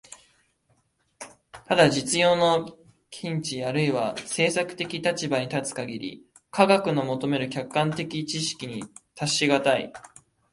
[1.67, 2.75] ただ実用の
[3.11, 8.83] 見地あるいは政策的立場に立つ限り、科学の求める客観的知識に
[9.13, 9.93] 達し難い。